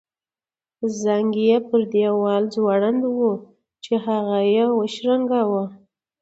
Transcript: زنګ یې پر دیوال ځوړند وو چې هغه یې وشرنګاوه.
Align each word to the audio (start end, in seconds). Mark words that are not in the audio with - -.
زنګ 1.01 1.31
یې 1.47 1.57
پر 1.67 1.81
دیوال 1.91 2.43
ځوړند 2.53 3.01
وو 3.15 3.33
چې 3.83 3.93
هغه 4.05 4.37
یې 4.53 4.65
وشرنګاوه. 4.77 5.63